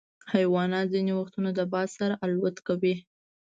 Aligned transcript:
حیوانات 0.33 0.85
ځینې 0.93 1.11
وختونه 1.15 1.49
د 1.53 1.59
باد 1.71 1.89
سره 1.99 2.15
الوت 2.25 2.57
کوي. 2.67 2.95